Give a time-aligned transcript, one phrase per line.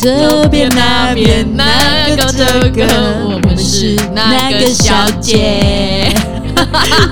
[0.00, 2.86] 这边那边那个这个，
[3.24, 6.14] 我们是那个小姐。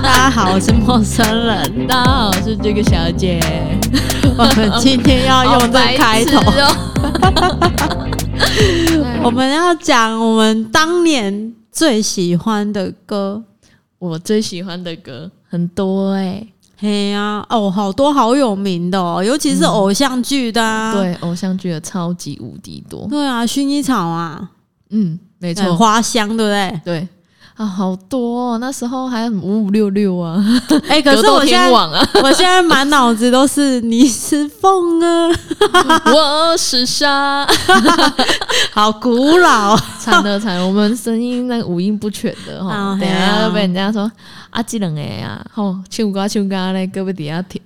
[0.01, 1.85] 大家好，我是陌生人。
[1.85, 3.41] 大家好，我是这个小姐。
[4.37, 6.39] 我们今天要用这开头，
[9.21, 13.43] 我们要讲我们当年最喜欢的歌。
[13.99, 16.47] 我最喜欢的歌很多哎，
[16.79, 23.07] 嘿呀，哦，好多好有名的哦，尤其是偶像剧的，对，偶像剧的超级无敌多。
[23.09, 24.49] 对啊，薰衣草啊，
[24.91, 26.81] 嗯，没错，花香，对不对？
[26.85, 27.07] 对。
[27.57, 28.51] 啊，好多！
[28.53, 30.37] 哦那时候还五五六六啊，
[30.87, 31.71] 哎，可是我现在，
[32.21, 35.29] 我现在满脑子都是你是风啊，
[36.13, 37.47] 我是沙，
[38.71, 44.09] 好古老，惨的惨，我们声音那个五音不全的哈，等下被人家说
[44.51, 47.59] 啊，这两个呀，吼，唱歌唱歌嘞，胳膊底下弹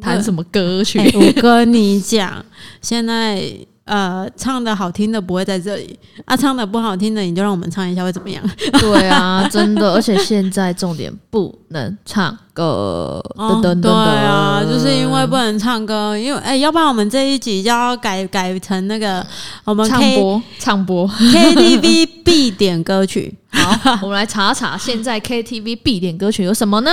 [0.00, 0.98] 弹什么歌曲？
[1.14, 2.42] 我跟你讲，
[2.80, 3.66] 现在。
[3.86, 8.42] 呃，唱的好听的不会在这里啊，唱的不好听的你就让我们唱一下会怎么样？
[8.80, 19.24] 对啊，真的，而且现在重点不能唱歌，噔噔噔，对啊，就是因为不能唱歌，因为哎，要不然我们这一集就要改改成那个
[19.64, 23.32] 我们唱播唱播 KTV 必点歌曲。
[23.50, 26.90] 好，我们来查查现在 KTV 必点歌曲有什么呢？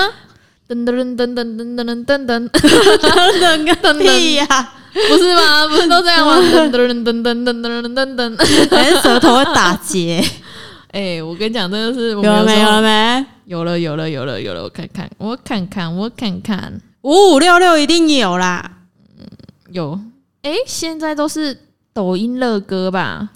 [0.69, 2.49] 噔噔噔噔噔噔噔噔噔
[3.41, 4.73] 噔噔屁呀！
[5.09, 5.67] 不是吗？
[5.67, 6.37] 不是都这样吗？
[6.37, 10.23] 噔噔噔噔噔噔噔噔，还是舌头会打结？
[10.93, 12.59] 哎，我跟你讲，真的是有了没？
[12.61, 13.25] 有了没？
[13.45, 14.63] 有了，有了，有了，有了！
[14.63, 18.71] 我看看，我看看，我看看，五五六六一定有啦。
[19.19, 19.25] 嗯，
[19.71, 19.99] 有。
[20.43, 21.59] 哎，现在都是
[21.93, 23.29] 抖音热歌吧？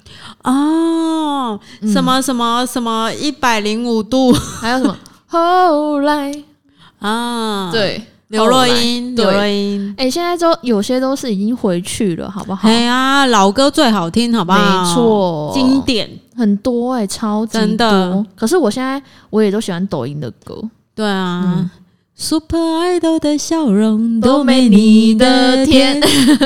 [0.43, 1.59] 哦，
[1.91, 6.31] 什么什么什么一百零五度，还有什么后来
[6.99, 7.71] 啊？
[7.71, 8.03] 对。
[8.29, 12.67] 刘若英，刘若英，哎，现在都有些都是已经回去了，好不好？
[12.67, 14.59] 哎呀，老歌最好听，好不好？
[14.59, 18.25] 没错，经典很多哎，超真的。
[18.35, 20.61] 可是我现在我也都喜欢抖音的歌，
[20.93, 21.71] 对啊
[22.15, 25.97] ，Super Idol 的笑容都没你的甜。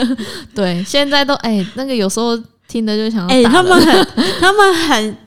[0.54, 4.08] 对，现在都哎，那个有时候听的就想哎，他们很，
[4.40, 5.18] 他们很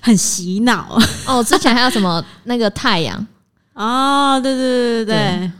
[0.00, 0.96] 很洗脑
[1.26, 1.42] 哦。
[1.42, 3.26] 之前还有什么那个太阳
[3.74, 5.50] 哦，对对对对对。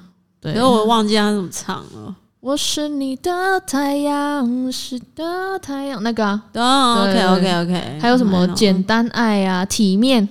[0.42, 2.16] 对，因为我忘记他怎么唱了。
[2.40, 6.42] 我是你的太阳，是的太阳，那个啊。
[6.54, 7.98] 哦，OK OK OK。
[8.00, 10.28] 还有什么简单爱啊，体面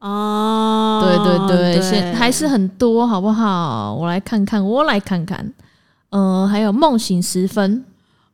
[0.00, 3.94] 哦，对对对，现还是很多，好不好？
[3.94, 5.52] 我来看看，我来看看。
[6.10, 7.84] 嗯，还有梦醒时分，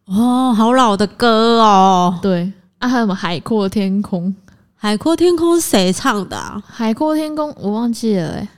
[0.07, 2.19] 哦，好老的歌哦。
[2.23, 4.35] 对啊，还有什么海阔天空？
[4.75, 6.63] 海阔天空是谁唱的啊？
[6.67, 8.49] 海阔天空我忘记了哎。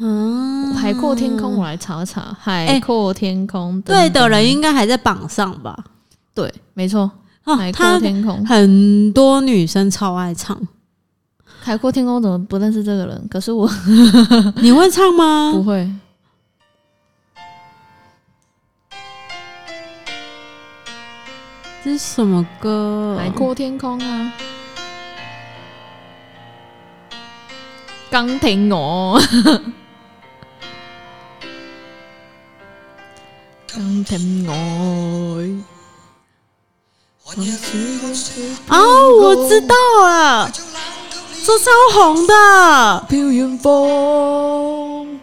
[0.00, 2.36] 嗯，海阔天空，我来查查。
[2.40, 5.76] 海阔天空，对的人应该还在榜上吧？
[6.34, 7.10] 对，没错。
[7.42, 10.56] 海阔天空，很多女生超爱唱。
[11.60, 13.26] 海阔天空怎么不认识这个人？
[13.30, 13.68] 可是我，
[14.60, 15.50] 你会唱吗？
[15.56, 15.90] 不会。
[21.82, 23.16] 这是什么歌？
[23.18, 24.32] 海阔天空啊！
[28.10, 29.20] 刚听我。
[33.72, 34.54] 刚听我。
[38.70, 38.76] 哦，
[39.20, 40.50] 我知道了，
[41.44, 43.06] 这超红的。
[43.08, 45.20] 飘远方，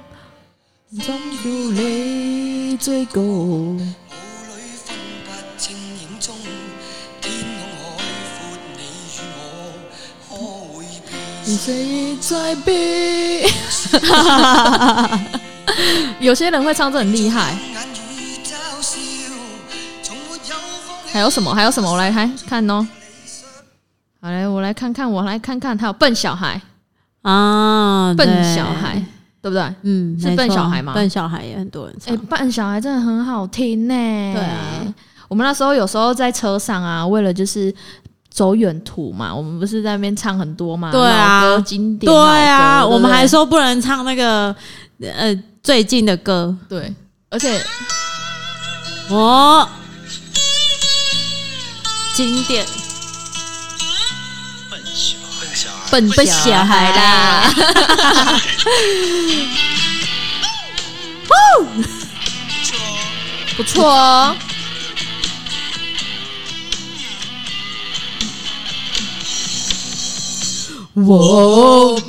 [0.92, 3.04] 怎叫你最
[16.20, 17.56] 有些人会唱这很厉害。
[21.12, 21.54] 还有什么？
[21.54, 21.92] 还有什么？
[21.92, 22.86] 我来看看哦。
[24.22, 26.60] 好嘞，我来看看，我来看看，还有笨小孩
[27.22, 28.96] 啊，笨小孩，
[29.40, 29.76] 对不对？
[29.84, 30.94] 嗯，是笨小孩吗？
[30.94, 32.12] 笨小孩也很多人唱。
[32.12, 33.94] 哎，笨小孩真的很好听呢。
[33.94, 34.58] 对啊，
[35.28, 37.72] 我们那时候有时候在车上啊，为了就是
[38.36, 40.92] 走远途嘛，我们不是在那边唱很多嘛？
[40.92, 42.12] 对啊，经典。
[42.12, 42.14] 对
[42.46, 44.54] 啊，我们还说不能唱那个
[45.00, 45.34] 呃
[45.64, 46.54] 最近的歌。
[46.68, 46.94] 对，
[47.30, 47.66] 而且
[49.10, 49.66] 我。
[52.14, 52.66] 经典，
[54.72, 55.18] 笨小
[55.70, 57.44] 孩，笨笨小孩啦，
[63.58, 64.34] 不错哦。
[70.96, 72.00] 我，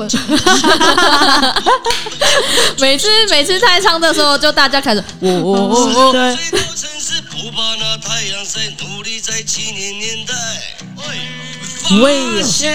[2.79, 6.37] 每次每次太唱的时候，就大家开始，我，对。
[7.57, 10.35] 把那太阳晒，努力在七年年代。
[12.03, 12.71] 为了现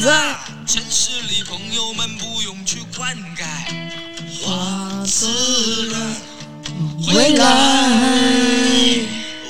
[0.00, 0.36] 在，
[0.66, 3.44] 城市里朋友们不用去灌溉，
[4.40, 6.00] 花自然
[7.06, 7.42] 回来。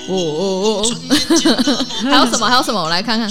[0.09, 0.83] 哦，
[2.11, 2.49] 还有什么？
[2.49, 2.83] 还有什么？
[2.83, 3.31] 我来看看，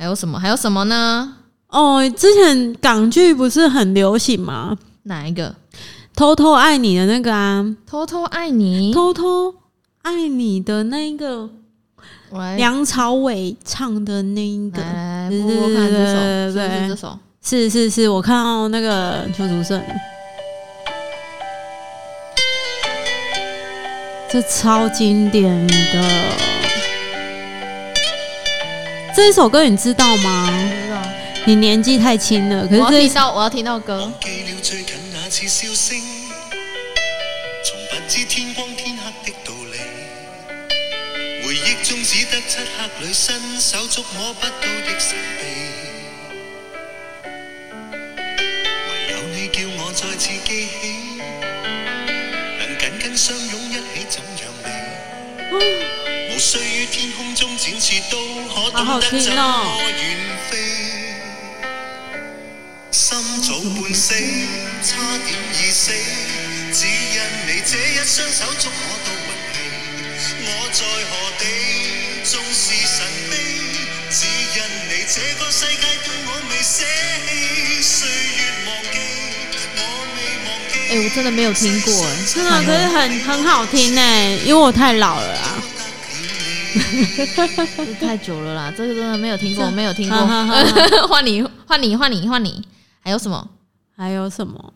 [0.00, 0.40] 还有什么？
[0.40, 1.36] 还有什么呢？
[1.68, 4.74] 哦，之前港剧不是很流行吗？
[5.02, 5.54] 哪一个？
[6.16, 9.54] 偷偷爱你的那个啊，偷偷爱你，偷偷
[10.00, 11.50] 爱你的那个，
[12.56, 19.78] 梁朝伟唱的那一个，来播播看这首，对这首，是是是，我看到那个邱竹胜，
[24.30, 26.49] 这超经典的，
[29.20, 30.48] 这一首歌你知道吗？
[30.48, 30.96] 知道，
[31.44, 34.10] 你年纪太轻了，可是我要听到，我要听到歌。
[34.18, 34.24] 从
[37.90, 39.76] 不知天光天黑的道理。
[41.44, 45.42] 回忆中只得漆黑里伸手触摸不到的神秘。
[48.88, 50.79] 唯有你叫我再次记起，
[57.40, 58.18] 中展翅，都
[58.52, 59.98] 可懂得怎么远
[60.50, 60.52] 飞。
[62.90, 64.12] 心早半死，
[64.84, 64.90] 差
[65.24, 65.90] 点已死，
[66.70, 67.16] 只因
[67.46, 68.74] 你这一双手捉我
[69.06, 69.08] 到。
[70.42, 71.42] 我在何地，
[72.24, 73.32] 纵是神秘，
[74.10, 74.60] 只因
[74.90, 76.52] 你这个世界对我未。
[76.60, 78.98] 岁月忘记，
[79.76, 79.80] 我
[80.14, 80.74] 未忘记。
[80.90, 85.49] 哎，我真的没有听过，哎，真的，可是很很好听哎，因为我太老了啊。
[88.00, 90.18] 太久了啦，这个真的没有听过，没有听过。
[91.08, 92.62] 换你，换你，换你，换你。
[93.02, 93.48] 还有什么？
[93.96, 94.72] 还有什么？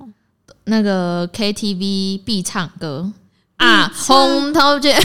[0.64, 3.10] 那个 KTV 必唱歌
[3.58, 3.90] 啊！
[3.94, 4.96] 红桃姐，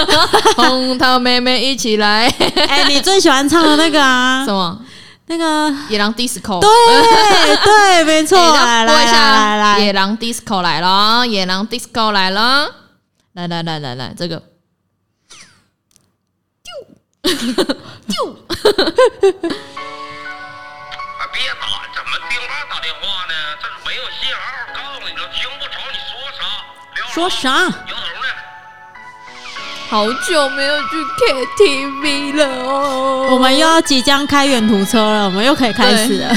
[0.56, 2.28] 红桃妹妹一起来！
[2.68, 4.44] 哎，你最喜欢唱的那个啊？
[4.44, 4.80] 什么？
[5.30, 6.60] 那个野狼 disco？
[6.60, 6.68] 对
[7.64, 8.38] 对，没错。
[8.38, 12.66] 来来来来，野狼 disco 来了，野狼 disco 来了，
[13.34, 14.42] 来来来来来，这个，
[18.08, 18.34] 丢丢。
[21.30, 21.64] 别打，
[21.94, 23.34] 怎么电话打电话呢？
[23.60, 24.38] 这是没有信号，
[24.74, 26.40] 告诉你了，听不着你说啥。
[27.12, 27.48] 说啥？
[27.50, 28.26] 摇头呢？
[29.90, 30.88] 好久没有去
[31.18, 33.28] KTV 了哦。
[33.30, 36.36] 我们又要即将开远途车了，我们又可以开始了。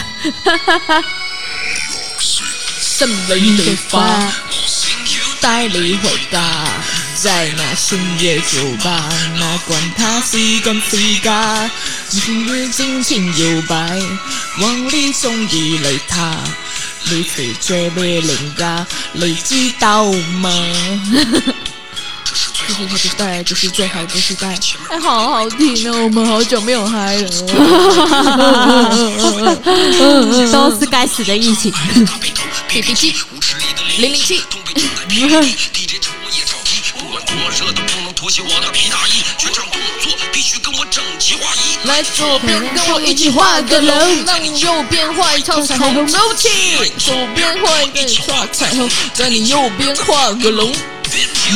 [2.80, 4.06] 胜利的花，
[5.42, 6.42] 带你回家。
[7.22, 9.08] 在那深夜酒吧，
[9.38, 11.70] 哪管他是真是假，
[12.10, 14.02] 情愿尽情摇摆，
[14.60, 16.36] 往里中意来他，
[17.12, 20.50] 你是最美人家，你知道吗？
[22.68, 24.58] 这是时代，这是最好的时代。
[24.90, 27.30] 哎，好好听哦，我们好久没有嗨了。
[30.52, 31.72] 都是该死的疫情。
[32.68, 33.14] B B 七，
[37.32, 37.42] 零
[38.06, 38.42] 零七。
[38.42, 41.88] 我的皮大衣，全场动作必须跟我整齐划一。
[41.88, 46.08] 来左边跟我一起画个龙，让你右边画一条彩虹。
[46.08, 46.50] 走起，
[46.98, 50.74] 左边画一个画彩虹，在你右边画个龙，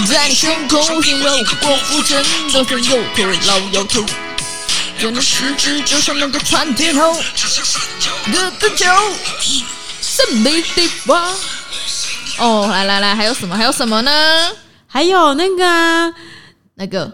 [0.07, 4.03] 在你胸口形容郭富城都是摇头老摇头，
[4.99, 7.13] 原来十指就像那个窜天猴，
[8.33, 8.85] 哥哥就
[10.01, 11.33] 神秘的花。
[12.37, 13.55] 哦，来来来，还有什么？
[13.55, 14.51] 还有什么呢？
[14.95, 16.13] 还有那个。
[16.75, 17.11] 那个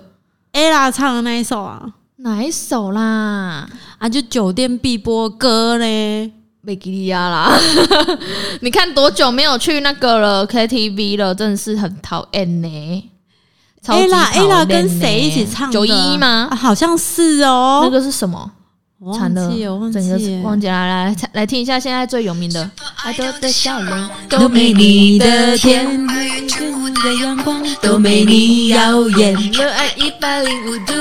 [0.54, 1.82] ella 唱的那一首啊，
[2.18, 3.68] 哪一首啦？
[3.98, 6.32] 啊，就酒店必播歌嘞，
[6.64, 7.52] 贝吉利亚啦。
[8.62, 13.12] 你看多久没有去那个了 KTV 了，真的是很讨厌呢。
[13.86, 15.72] ella ella 跟谁一起唱？
[15.72, 16.50] 九一吗？
[16.56, 17.82] 好像是哦。
[17.84, 18.52] 那个是什么？
[19.04, 20.74] 忘记，忘记，忘记了。
[20.74, 22.70] 来来来听一下现在最有名的。
[23.04, 26.08] 爱多的笑容，都没你的甜。
[27.04, 29.34] 的阳光，都没你耀眼。
[29.54, 30.94] 热爱一百零五度，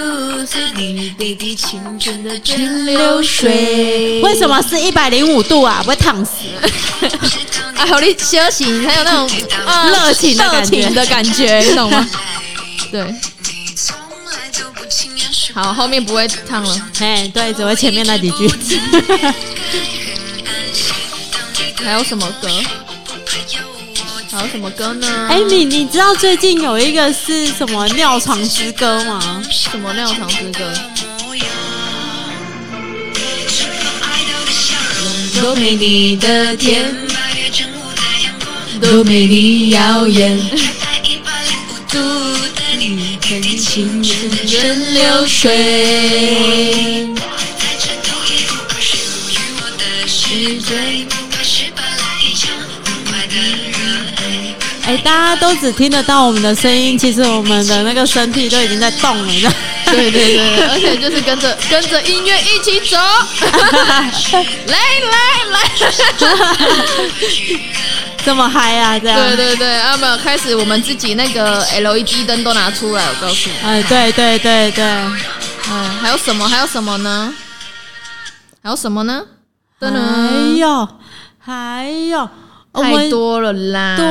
[0.46, 4.22] 是你 baby 青春的蒸馏水。
[4.22, 5.82] 为什么是一百零五度啊？
[5.82, 6.46] 不会烫死？
[7.76, 9.28] 啊， 好你休息，才有那种
[9.90, 12.08] 热情热情的感觉，你懂吗？
[12.90, 13.14] 对。
[15.52, 16.90] 好，后面不会唱了。
[17.00, 18.48] 哎，对，只会前面那几句。
[21.82, 22.48] 还有什么歌？
[24.30, 25.26] 还有什么歌呢？
[25.28, 29.42] 哎，你你知道最近有一个是什么尿床之歌吗？
[29.50, 30.72] 什么尿床之歌？
[35.40, 36.94] 多美丽的甜，
[38.80, 40.38] 都没你耀眼。
[43.30, 47.06] 真情阵阵流水。
[54.82, 59.52] 哎，大家都只听得到我们的声音，其实我们的那个身体都已经在动了，你知道？
[59.86, 62.96] 对对对，而且就是跟着跟着音乐一起走，
[64.66, 64.74] 来
[65.06, 65.18] 来
[65.50, 65.70] 来，
[68.24, 68.98] 这么嗨啊！
[68.98, 73.56] 这样对对对，啊没有开始，我们自己那个 LED 灯都拿出来，我告诉你。
[73.66, 76.48] 哎，对对对对，嗯，还有什么？
[76.48, 77.32] 还有什么呢？
[78.62, 79.24] 还有什么呢？
[79.80, 80.88] 还有
[81.38, 82.28] 还有。
[82.72, 83.96] 太多了啦！
[83.96, 84.06] 对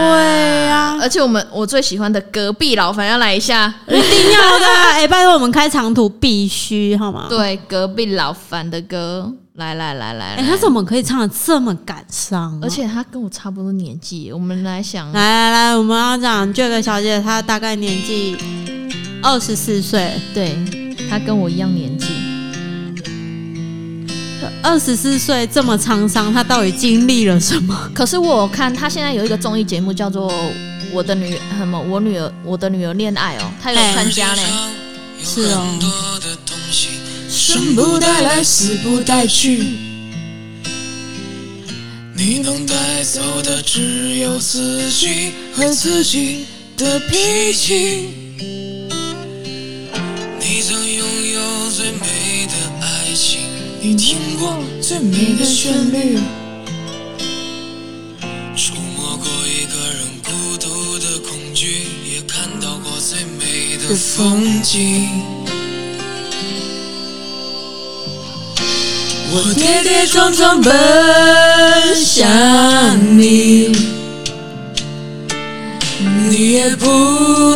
[0.68, 4.66] 呀，而且我们我最喜欢的隔壁老樊要来一下，一定要的！
[4.96, 7.28] 哎，拜托我们开长途必须好吗？
[7.30, 12.60] 对，隔壁老樊的歌，来来来来，哎，他怎么可以唱的这么感伤？
[12.62, 18.36] 而且他跟我差不多年纪，我们来想，来来来，我们要讲这个小姐，她大概年纪
[19.24, 20.58] 二十四岁，对，
[21.10, 22.08] 她跟我一样年纪。
[24.62, 27.76] 二十四岁这么沧桑，他到底经历了什么？
[27.94, 30.32] 可是我看他现在有一个综艺节目叫做
[30.92, 34.42] 《我的女什么我女儿我的女儿恋爱》哦，他有参加呢。
[35.24, 35.80] 是哦。
[37.30, 39.64] 生不带来，死不带去，
[42.16, 46.46] 你能带走的只有自己和自己
[46.78, 48.10] 的脾气。
[50.40, 53.42] 你曾拥有最美的爱情。
[53.82, 54.19] 你听
[54.90, 56.18] 最美的旋律，
[58.56, 65.08] 触摸过一个人孤独的恐惧，也看到过最美的风景。
[69.32, 70.74] 我跌跌撞撞奔
[72.04, 72.28] 向
[73.16, 73.72] 你，
[76.32, 76.88] 你也不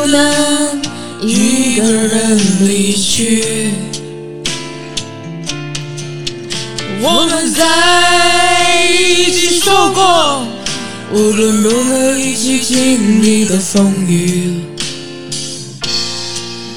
[0.06, 0.80] 能
[1.24, 3.72] 一个人离去。
[7.06, 10.48] 我们在一起说过，
[11.12, 14.64] 无论如何一起经历的风雨，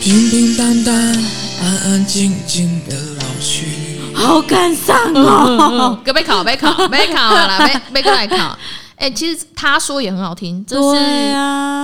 [0.01, 0.93] 平平淡淡，
[1.63, 3.67] 安安静静的老去。
[4.17, 5.97] 好感伤 哦！
[6.03, 8.59] 别考，别考，别考了，别别过来考。
[8.97, 10.99] 哎，其实他说也很好听，这是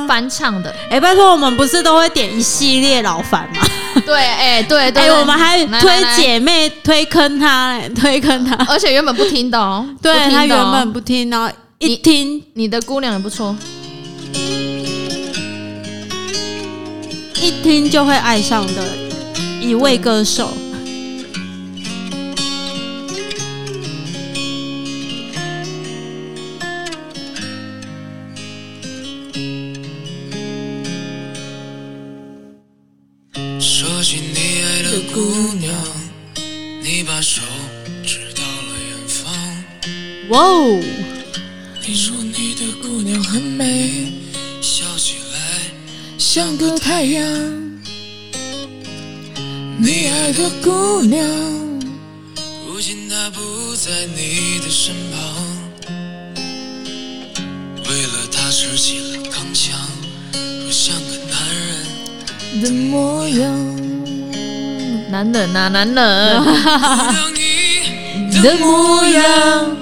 [0.09, 0.75] 翻唱的。
[0.91, 3.61] 哎，拜托，我们不是都会点一系列老烦吗？
[4.07, 13.55] 对，哎，对对，我们还推姐妹推坑他，推坑他， 而且原本不听的哦，对他原本不听，然后一听，你的姑娘也不错，
[17.43, 18.83] 一听就会爱上的
[19.61, 20.49] 一位歌手。
[40.33, 40.81] 哇哦！
[41.87, 44.15] 你说你的姑娘很美，
[44.63, 45.39] 笑起来
[46.17, 47.23] 像个太阳。
[49.79, 51.23] 你爱的姑娘，
[52.67, 55.21] 如今她不在你的身旁。
[57.91, 59.79] 为了她拾起了钢枪，
[60.63, 61.37] 若像个男
[62.55, 63.43] 人 的模样。
[65.11, 66.43] 男人啊，男人！
[68.31, 69.77] 你的模样。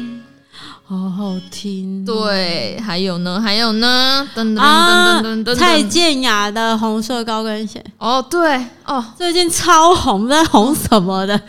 [1.21, 11.39] 好好听，对，还有呢，还有呢，噔噔噔噔噔，蔡健雅的红色高跟鞋，哦，对，哦，最近超红，在红什么的？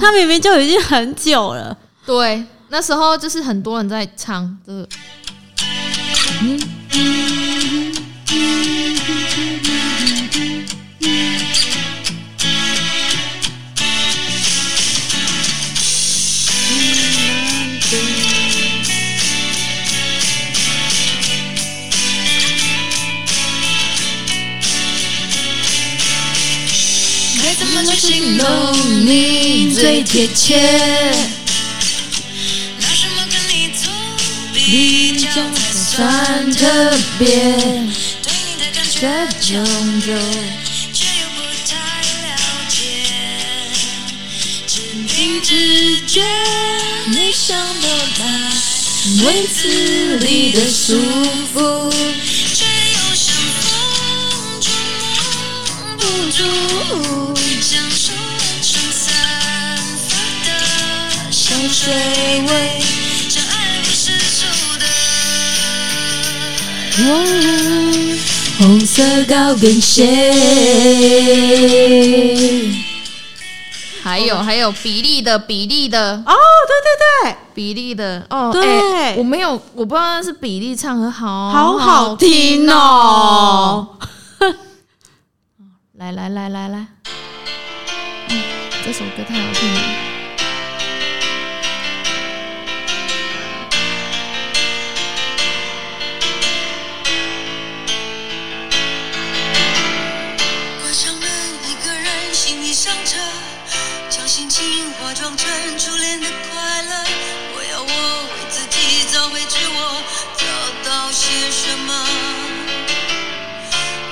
[0.00, 1.76] 他明明就已经很久了，
[2.06, 4.88] 对，那时候就是很多人在唱这个，
[6.40, 6.71] 嗯。
[28.42, 30.60] 送你最贴切
[32.80, 33.92] 拿什么跟你做
[34.52, 36.66] 比较才算特
[37.20, 37.26] 别
[38.20, 38.98] 对你的感觉
[39.40, 39.64] 强
[40.00, 40.12] 烈
[40.92, 41.72] 却又不太
[42.26, 42.34] 了
[42.68, 42.74] 解
[44.66, 46.20] 只凭直觉
[47.06, 47.86] 你想窝
[48.18, 48.22] 在
[49.24, 50.98] 被子里的舒
[51.54, 51.92] 服
[52.52, 53.70] 却又像风
[54.60, 54.66] 捉
[55.86, 56.42] 摸不住
[57.60, 58.21] 像手
[61.72, 62.82] 水味，
[63.30, 64.46] 这爱不释手
[64.78, 64.84] 的。
[68.58, 70.06] 红色高跟鞋，
[74.02, 76.34] 还有还有比例的比例的哦，
[76.68, 83.96] 对对对，比例的哦，对，我没有，我不知道那是比例唱的好好好听哦。
[85.96, 86.86] 来来来来来，
[88.28, 88.42] 嗯，
[88.84, 89.80] 这首歌太好听了。
[105.12, 105.46] 假装成
[105.78, 107.04] 初恋的快乐。
[107.54, 107.86] 我要我
[108.22, 110.02] 为自己找回自我，
[110.38, 110.44] 找
[110.88, 111.92] 到些什么？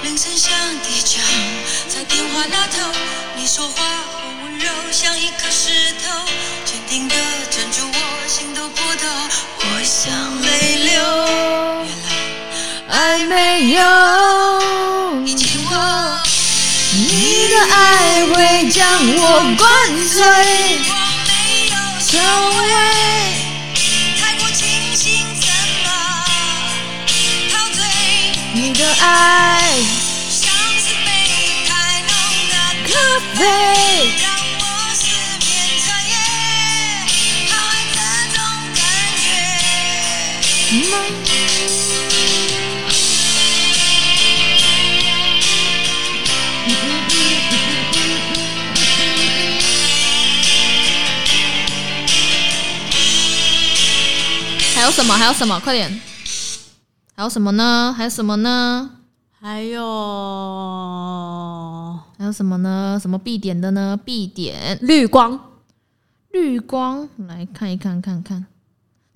[0.03, 0.53] 铃声响
[0.85, 1.19] 地久，
[1.89, 2.93] 在电话那头，
[3.35, 5.71] 你说话很温柔，像一颗石
[6.05, 6.29] 头，
[6.67, 7.15] 坚定的
[7.51, 9.09] 镇住我心头波涛。
[9.57, 11.01] 我想泪流，
[11.87, 12.09] 原来
[12.91, 13.81] 爱没有
[15.71, 16.21] 我。
[16.93, 18.85] 你的爱会将
[19.17, 19.65] 我灌
[20.09, 20.90] 醉。
[22.13, 22.75] 我没有所谓。
[24.19, 25.07] 太过清醒，
[25.41, 25.47] 怎
[25.85, 25.89] 么
[27.53, 27.79] 陶醉？
[28.53, 29.79] 你的爱
[30.29, 31.09] 像是杯
[31.69, 31.71] 太
[32.03, 32.11] 浓
[32.51, 32.55] 的
[32.89, 32.91] 咖
[33.37, 33.39] 啡。
[34.21, 34.27] 让
[34.59, 34.63] 我
[34.95, 35.01] 失
[35.39, 35.49] 眠
[35.79, 36.13] 彻夜，
[37.49, 37.97] 好爱这
[38.37, 38.39] 种
[38.75, 38.83] 感
[39.23, 39.25] 觉。
[54.91, 55.15] 有什么？
[55.15, 55.61] 还有什么？
[55.61, 56.01] 快点！
[57.15, 57.95] 还有什么呢？
[57.97, 58.91] 还有什么呢？
[59.41, 59.81] 还有。
[62.19, 62.99] 还有什么呢？
[63.01, 63.97] 什么必点的呢？
[64.05, 65.39] 必点绿光，
[66.33, 68.47] 绿光，来看一看，看看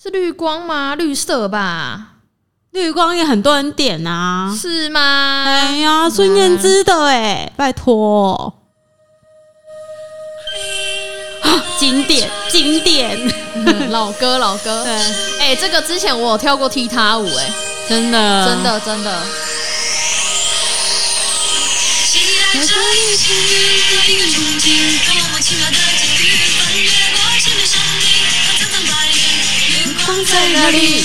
[0.01, 0.95] 是绿光吗？
[0.95, 2.19] 绿色吧，
[2.71, 5.01] 绿光也很多人点啊，是吗？
[5.45, 8.63] 哎呀，孙燕姿的哎，拜托，
[11.79, 13.19] 经典经典，
[13.91, 14.93] 老歌老歌， 对，
[15.41, 17.53] 哎，这个之前我有跳过踢踏舞，哎，
[17.89, 18.47] 真的。
[18.47, 19.27] 真的真的。
[30.07, 31.05] 光在哪里？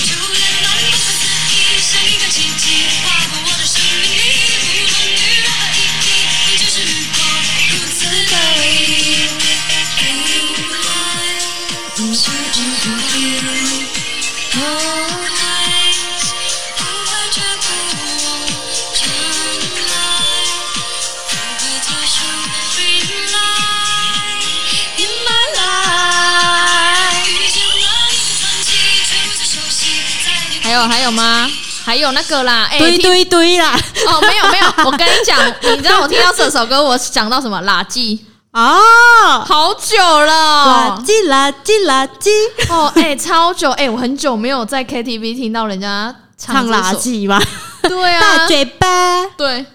[30.80, 31.50] 有还有吗？
[31.86, 33.74] 还有那个啦，堆堆堆啦！
[34.08, 35.38] 哦，没有没有，我跟你讲，
[35.76, 37.60] 你知道我听到这首歌，我想到什么？
[37.64, 38.20] 垃圾
[38.52, 42.30] 啊，好久了，垃圾垃圾垃圾。
[42.70, 47.42] 哦，哎，超久，哎，我很久没有在 KTV 听到人家唱垃圾吧？
[47.82, 49.66] 对啊，大嘴巴，对，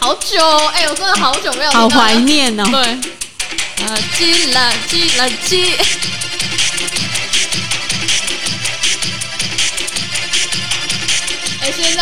[0.00, 2.64] 好久，哎，我真的好久没有，好怀念哦。
[2.70, 2.82] 对，
[3.86, 6.17] 垃圾垃圾垃圾。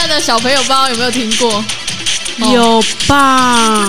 [0.08, 1.64] 的小朋友不知道有没有听过？
[2.52, 3.88] 有吧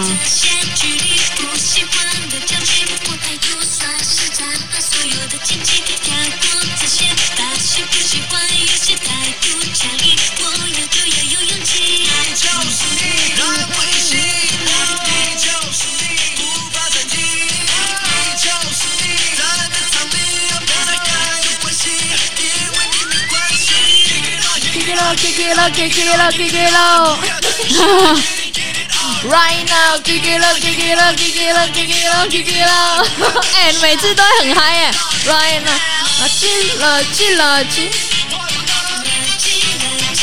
[25.57, 27.17] up, kick it up, kick it up.
[29.23, 32.47] Right now, kick it up, kick it up, kick it up, kick it up, kick
[32.47, 33.05] it up.
[33.55, 34.91] 哎，每次都很嗨耶。
[35.25, 37.89] Right now, 进了进了进。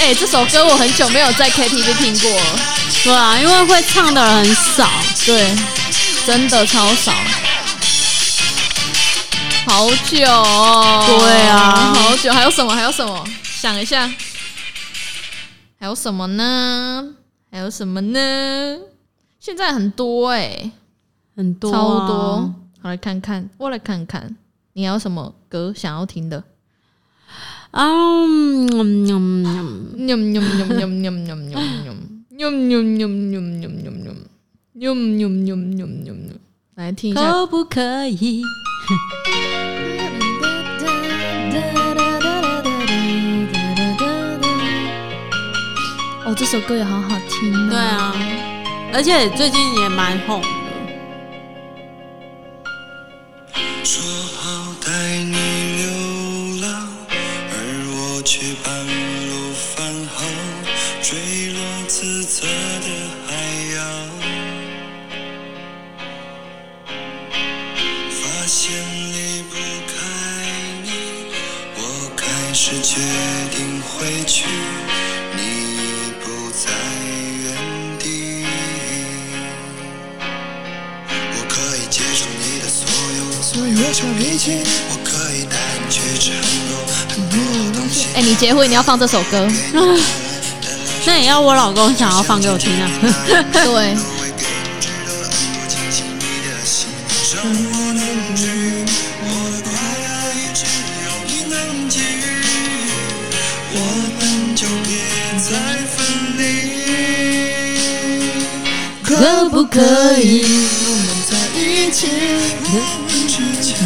[0.00, 2.60] 哎，这首歌我很久没有在 KTV 听过了。
[3.02, 4.88] 对啊，因为会唱的人很少。
[5.26, 5.54] 对，
[6.26, 7.12] 真的超少。
[9.66, 10.26] 好久。
[10.26, 11.04] 哦。
[11.20, 12.32] 对啊，好久。
[12.32, 12.74] 还有什么？
[12.74, 13.24] 还有什么？
[13.60, 14.10] 想一下。
[15.84, 17.14] 还有什么呢？
[17.50, 18.18] 还有什么呢？
[19.38, 20.72] 现在很多哎，
[21.36, 22.54] 很多，超多。
[22.80, 24.34] 我来看看，我来看看，
[24.72, 26.42] 你还有什么歌想要听的？
[27.70, 30.34] 啊，嗯嗯嗯嗯嗯
[36.06, 36.40] 嗯
[36.76, 38.42] 来听一下，可不可以？
[46.34, 47.70] 这首歌也好好听。
[47.70, 48.12] 对啊，
[48.92, 50.42] 而且最近也蛮红。
[88.74, 89.46] 你要放这首歌，
[91.06, 92.90] 那也要我老公想要放给我听啊？
[93.54, 93.96] 对。
[109.04, 109.78] 可不可
[110.18, 110.44] 以
[110.84, 112.08] 我们在一起？
[113.28, 113.76] 之间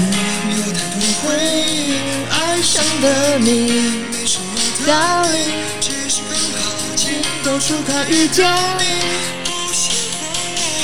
[0.50, 1.26] 有太多回
[1.66, 1.94] 忆，
[2.30, 3.97] 爱上的你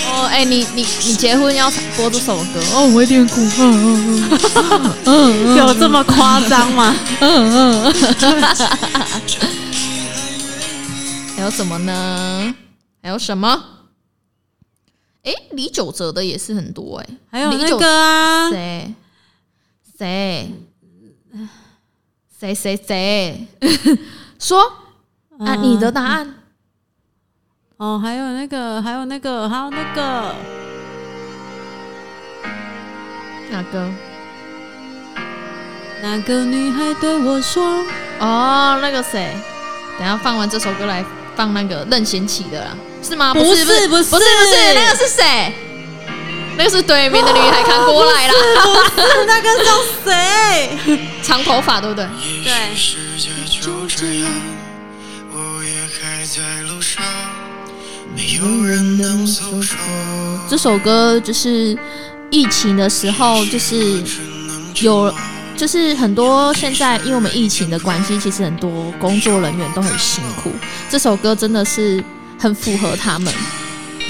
[0.06, 3.40] 哦，哎，你你你结婚要播这首歌哦，我有点苦。
[3.58, 6.94] 嗯嗯嗯， 有这么夸张吗？
[7.20, 7.92] 嗯嗯。
[11.36, 12.54] 还有什么呢？
[13.02, 13.64] 还有什么？
[15.22, 18.94] 哎，李玖哲的也是很多哎，还有那个啊，谁
[19.98, 20.50] 谁
[22.52, 23.46] 谁谁谁
[24.38, 24.60] 说
[25.38, 25.54] 啊？
[25.54, 26.34] 你的答案
[27.78, 30.34] 哦，还有那个，还有那个，还有那个
[33.50, 33.88] 哪个？
[36.02, 37.82] 那个女孩对我说
[38.20, 39.34] ：“哦，那个谁？
[39.98, 41.02] 等下放完这首歌来
[41.34, 43.32] 放那个任贤齐的啦。”是吗？
[43.32, 45.54] 不是不是不是不是不是，那个是谁？
[46.56, 48.34] 那个是对面的女孩看过来了。
[48.94, 49.70] 不是那个叫
[50.04, 50.78] 谁？
[51.22, 52.06] 长头发对不对？
[52.44, 52.52] 对。
[60.48, 61.76] 这首歌就是
[62.30, 64.02] 疫情的时候，就是
[64.80, 65.12] 有，
[65.56, 70.52] 就是很多现在因为我们疫情的关系，其实很多工作人员都很辛苦。
[70.88, 72.02] 这首歌真的是。
[72.36, 73.32] 很符合他们，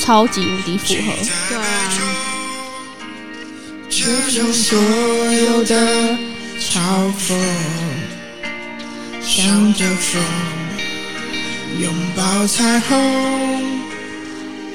[0.00, 1.12] 超级无敌符合。
[1.50, 2.13] 对啊。
[3.96, 4.02] 这
[4.32, 5.76] 种所有的
[6.58, 6.80] 嘲
[7.16, 7.32] 讽，
[9.22, 10.20] 向着风，
[11.80, 12.98] 拥抱彩虹，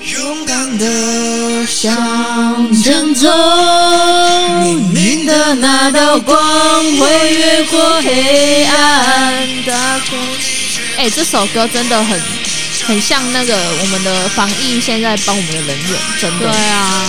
[0.06, 1.94] 勇敢的向
[2.82, 3.28] 前走。
[4.64, 6.38] 明明的那道光
[6.96, 9.34] 会越过黑暗。
[10.96, 12.18] 哎，这首歌真的很。
[12.88, 16.48] 很像那个我们的防疫，现在帮我们的人员，真的。
[16.48, 17.06] 对啊，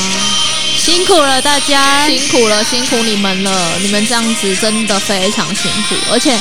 [0.90, 3.78] 辛苦了大家，辛苦了，辛苦你们了。
[3.78, 6.36] 你们这样子真的非常辛苦，而且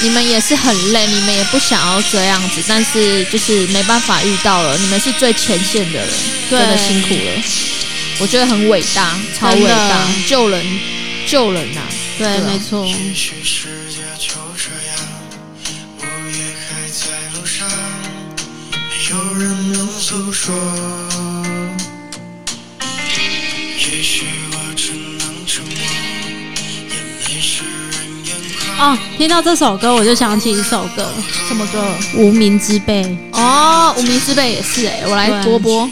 [0.00, 4.78] 你们也是很累，你们也不想要这样子，但是就是没办法遇到了。
[4.78, 6.08] 你们是最前线的人，
[6.50, 7.42] 真的辛苦了。
[8.18, 10.64] 我觉得很伟大，超伟大，救人，
[11.26, 11.80] 救人呐！
[12.16, 12.86] 对，没错。
[19.10, 21.11] 有人能诉说。
[28.82, 31.08] 哦，听到这首歌我就想起一首歌，
[31.46, 31.80] 什么歌？
[32.16, 33.16] 无名之辈。
[33.32, 35.88] 哦，无名之辈也是哎，我来播播。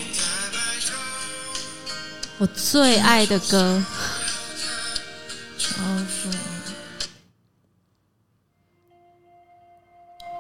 [2.39, 3.81] 我最爱的歌。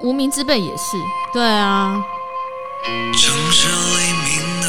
[0.00, 0.96] 无名之辈也是。
[1.32, 2.02] 对啊。
[3.12, 4.68] 城市黎明的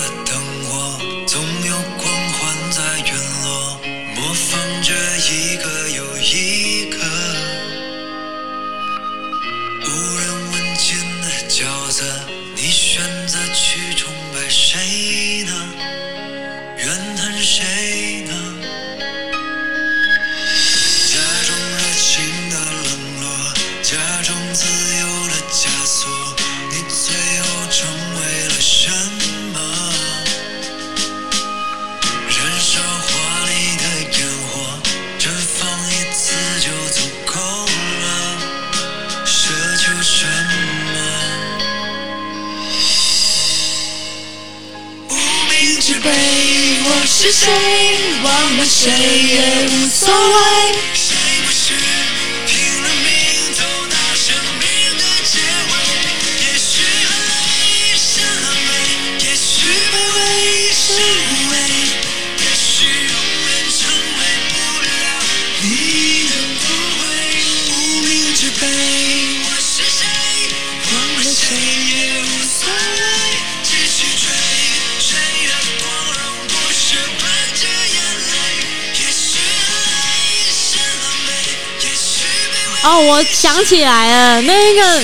[82.83, 85.03] 哦，我想起来了，那个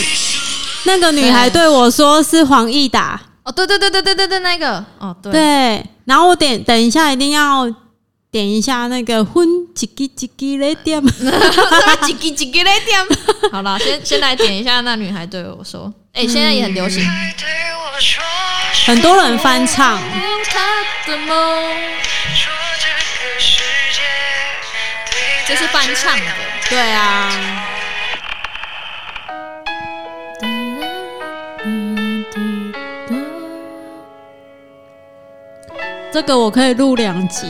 [0.86, 7.72] 那个女孩对我说是黄义达，哦，对对对对对对对，那个，哦对，对，然后我点等一下一定要
[8.32, 11.00] 点一下那个婚几几几几来点，
[12.02, 13.00] 几几几几来点。
[13.52, 17.08] 好了，先先来点一下那女孩对我说，哎，现在也很流行，
[18.88, 20.00] 很多人翻唱，
[25.48, 26.26] 这是翻唱的。
[26.70, 27.32] 对啊，
[36.18, 37.46] 这个我可以录两集，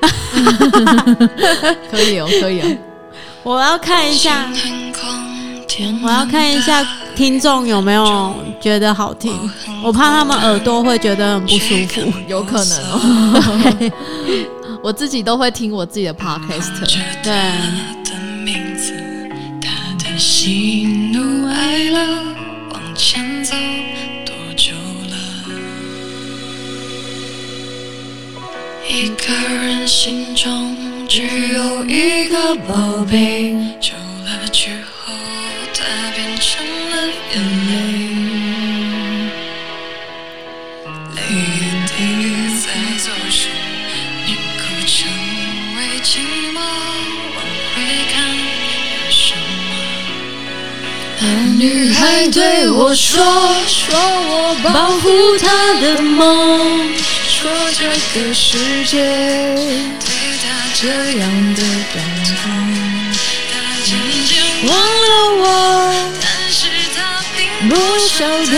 [1.90, 2.66] 可以哦，可以哦。
[3.42, 4.46] 我要看一下，
[6.04, 9.32] 我要看一下听众有没有觉得好听，
[9.82, 12.02] 我怕他们耳朵会觉得很不舒服。
[12.28, 13.00] 有可能哦。
[14.84, 16.68] 我自己都会听我自己的 podcast，
[17.24, 18.92] 对，他的名字，
[19.62, 19.70] 他
[20.04, 21.98] 的喜怒哀乐，
[22.74, 23.31] 往前
[28.94, 30.76] 一个人心中
[31.08, 33.94] 只有一个宝贝，久
[34.26, 35.14] 了之后，
[35.72, 35.82] 它
[36.14, 36.96] 变成了
[37.32, 37.72] 眼泪。
[41.16, 41.90] 泪眼滴
[42.60, 43.48] 在左手，
[44.26, 45.08] 凝固成
[45.74, 46.20] 为寂
[46.52, 46.56] 寞。
[47.34, 47.40] 往
[47.74, 47.80] 回
[48.12, 49.72] 看，有什么？
[51.18, 51.24] 那
[51.56, 53.24] 女孩对我说，
[53.66, 55.48] 说我保护她
[55.80, 56.90] 的梦，
[57.42, 57.82] 说这
[58.20, 60.06] 个世界对
[60.40, 60.86] 她这
[61.18, 61.60] 样的
[61.92, 62.32] 感动，
[63.50, 63.52] 她
[63.82, 63.90] 渐
[64.24, 64.30] 渐
[64.68, 65.10] 忘了
[65.42, 65.44] 我，
[66.22, 66.60] 但是
[66.94, 66.96] 她
[67.36, 67.74] 并不
[68.06, 68.54] 晓得，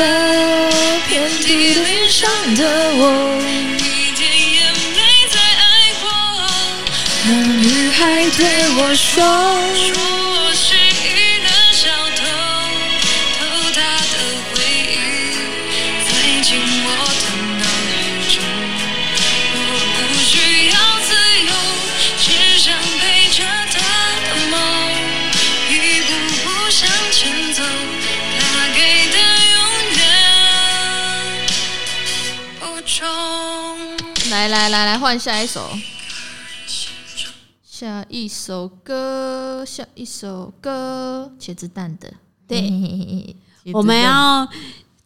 [1.08, 2.60] 遍体鳞伤的
[2.96, 3.40] 我，
[3.78, 4.20] 一点
[4.52, 4.60] 也
[4.94, 5.64] 没再爱
[6.02, 6.04] 过。
[7.24, 8.40] 那女孩对
[8.76, 9.16] 我说，
[34.44, 35.70] 来来来来，换下一首。
[37.62, 42.12] 下一首歌，下一首歌，茄子蛋的，
[42.46, 43.34] 对，
[43.72, 44.46] 我们要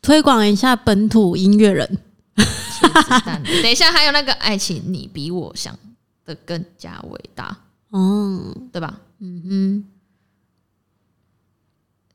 [0.03, 2.03] 推广一下本土音乐人。
[2.37, 3.51] 茄子蛋的。
[3.63, 5.77] 等一下，还有那个爱情，你比我想
[6.25, 7.57] 的更加伟大，
[7.91, 9.01] 哦，对吧？
[9.21, 9.85] 嗯嗯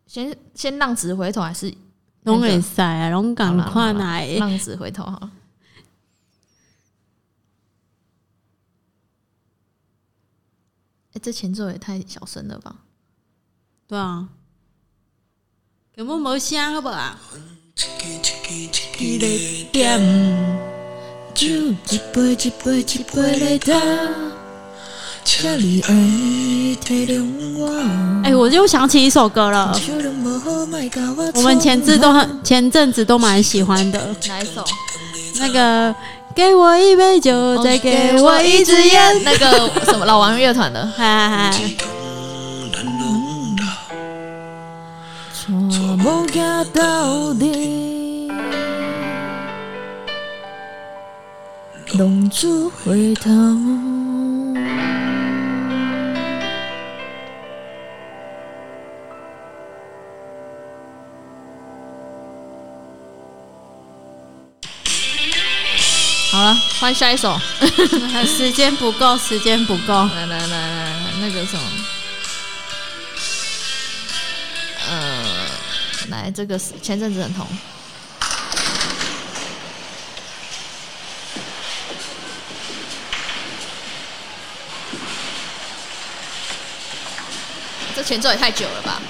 [0.05, 1.75] 先先浪子回头还是哼，
[2.25, 4.27] 拢会使啊，拢好赶啦好啦快来。
[4.36, 5.31] 浪子回头好了。
[11.13, 12.76] 哎、这前奏也太小声了吧？
[13.88, 14.28] 对啊，
[15.95, 17.15] 根本无声好不好？
[17.76, 19.99] 一个点，
[21.36, 23.73] 酒一杯一杯一杯来打，
[25.23, 25.89] 请你爱
[26.82, 27.69] 体谅我。
[28.23, 29.76] 哎、我就想起一首歌了，
[31.36, 34.63] 我们前阵都很前阵子都蛮喜欢的，哪一首？
[35.39, 35.96] 那个
[36.36, 39.24] 给我一杯酒，再给我一支烟。
[39.24, 41.60] 那个什么老王乐团的，嗨嗨嗨，
[45.34, 45.54] 错
[46.04, 48.32] 无行到底，
[51.98, 53.30] 浪子回头。
[66.43, 67.39] 了，换下一首。
[68.25, 69.93] 时间不够，时间不够。
[69.93, 71.62] 来来来来来，那个什么，
[74.89, 75.47] 呃，
[76.10, 77.47] 来这个是前阵子很红，
[87.95, 89.01] 这前奏也太久了吧？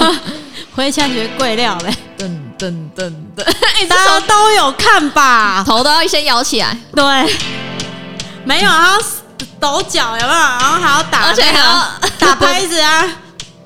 [0.72, 2.28] 回想觉得贵料嘞，噔
[2.58, 3.44] 噔噔噔，
[3.88, 5.64] 大家都有看吧？
[5.66, 7.04] 头都要先摇起来，对，
[8.44, 8.98] 没有，啊
[9.58, 10.38] 抖脚有没有？
[10.38, 13.04] 然后还要打，而且还要打拍子啊！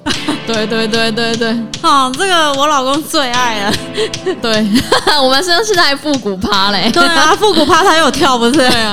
[0.46, 3.72] 对对对对对，哦，这个我老公最爱了。
[4.42, 4.66] 对，
[5.22, 8.52] 我们是现在复古趴嘞，对啊，复古趴他有跳不是？
[8.52, 8.92] 对啊。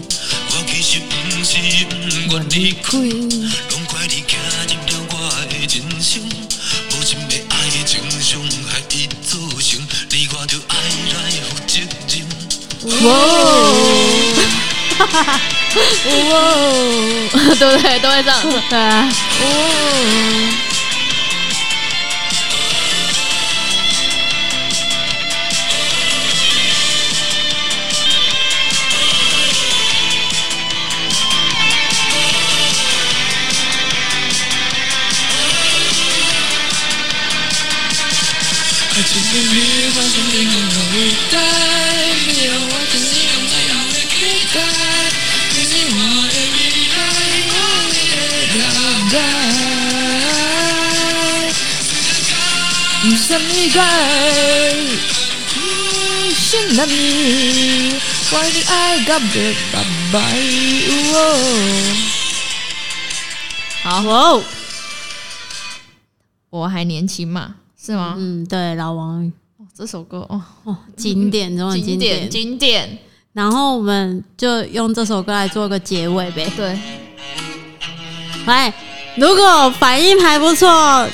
[2.33, 4.37] 我离开，拢怪你走
[4.69, 5.15] 入了我
[5.49, 5.69] 的人
[6.01, 6.23] 生，
[6.91, 7.53] 无情的爱
[7.85, 8.39] 情伤
[8.69, 10.77] 害已造成，你我着爱
[11.11, 11.15] 来
[11.49, 12.23] 负责任。
[13.03, 13.11] 哇，
[14.97, 15.41] 哈哈哈，
[16.29, 16.33] 哇，
[17.59, 17.99] 对不对？
[17.99, 18.33] 都会这样，
[18.69, 20.70] 对啊，哇。
[63.83, 64.43] 好哦，
[66.51, 68.13] 我还年轻嘛，是吗？
[68.17, 69.31] 嗯，对，老王。
[69.73, 72.97] 这首歌哦哦，经典中的经典，经典。
[73.33, 76.51] 然后我们就用这首歌来做个结尾呗。
[76.55, 76.77] 对，
[78.45, 78.71] 来，
[79.15, 81.07] 如果反应还不错，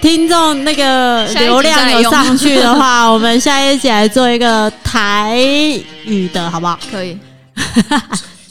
[0.00, 5.38] 听众那个流量有上去的话， 我们下一集来做一个台
[6.06, 6.78] 语的好不好？
[6.90, 7.16] 可以。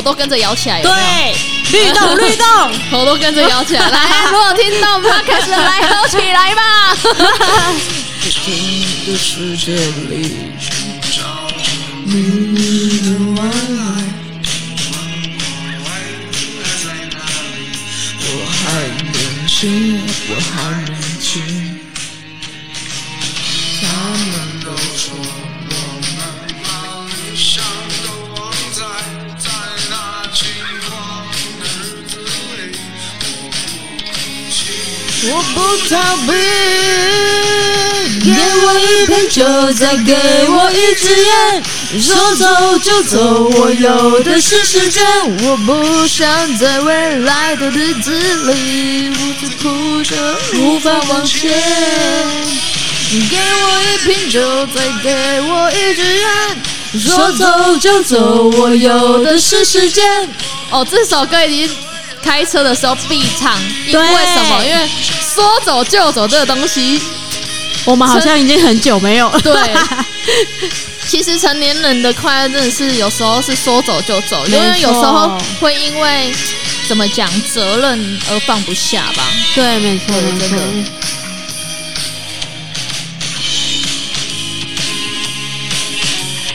[0.00, 1.36] 头都跟着摇起来，对，
[1.72, 2.46] 律动律动，
[2.90, 3.86] 头都跟着摇起来。
[3.90, 4.00] 来，
[4.32, 6.96] 如果听到，们开始来摇起来吧。
[18.22, 20.00] 我还年轻，
[20.30, 20.79] 我还
[35.60, 36.32] 不逃避，
[38.24, 39.44] 给我一瓶酒，
[39.74, 40.14] 再给
[40.48, 41.62] 我一支烟。
[42.00, 45.04] 说走就走，我有的是时间。
[45.42, 48.10] 我不想在未来的日子
[48.50, 50.16] 里，独自哭着
[50.54, 51.52] 无法往前。
[53.28, 56.26] 给我一瓶酒，再给我一支烟。
[56.98, 60.26] 说走就走，我有的是时间。
[60.70, 61.89] 哦，这首歌已经。
[62.22, 64.64] 开车的时候必唱，因为什么？
[64.64, 64.88] 因为
[65.34, 67.00] 说走就走这个东西，
[67.84, 69.40] 我们好像已经很久没有了。
[69.40, 69.74] 对，
[71.08, 76.32] 其实成年人的快乐真的是有时候是说走就走，因为有时候会因为
[76.86, 79.24] 怎么讲责任而放不下吧。
[79.54, 80.90] 对，没错，真的。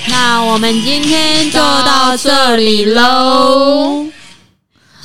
[0.07, 4.05] 那我们今天就到这里喽。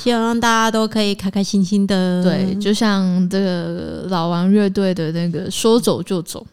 [0.01, 2.23] 希望大家都可以开开心心的。
[2.23, 6.43] 对，就像这个老王乐队的那个说走就走，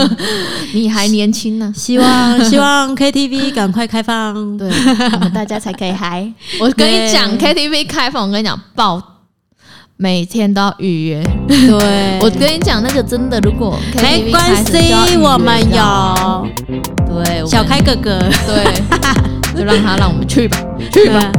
[0.74, 1.72] 你还年轻呢。
[1.74, 4.70] 希望 希望 KTV 赶快开放，对，
[5.32, 6.30] 大家才可以嗨。
[6.60, 9.02] 我跟你讲，KTV 开放，我跟你讲爆，
[9.96, 11.22] 每天都要预约。
[11.48, 16.46] 对，我跟你讲，那个真的，如果没关系，我们有，
[17.08, 18.82] 对，小开哥哥，对，
[19.56, 20.58] 就让他让我们去吧，
[20.92, 21.32] 去吧。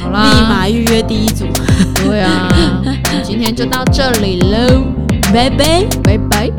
[0.00, 1.46] 好啦，立马预约第一组。
[2.04, 2.48] 对啊，
[3.22, 4.84] 今天就到这里喽，
[5.32, 6.50] 拜拜，拜拜。